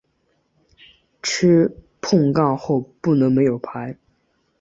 [1.21, 3.95] 吃碰杠后不能没有牌。